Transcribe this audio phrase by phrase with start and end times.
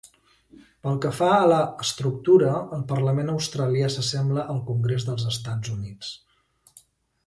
[0.85, 6.15] Pel que fa a l'"estructura", el parlament australià s'assembla al congrés dels Estats Units.